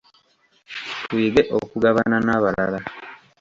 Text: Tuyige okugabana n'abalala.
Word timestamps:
Tuyige 1.07 1.41
okugabana 1.57 2.17
n'abalala. 2.25 2.79